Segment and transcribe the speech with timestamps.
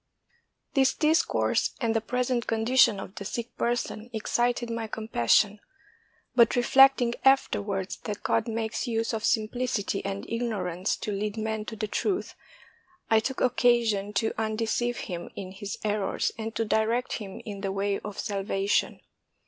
[0.73, 5.59] This discourse and the present condition of the sick person excited my compassion;
[6.33, 11.75] but reflecting afterwards that God makes use of simplicity and ignorance to lead men to
[11.75, 12.33] the truth,
[13.11, 17.71] I took occasion to undeceive him in his errors and to direct him in the
[17.71, 19.01] way of salvation.